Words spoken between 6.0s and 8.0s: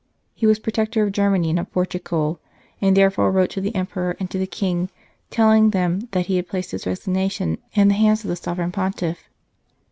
that he had placed his resignation in the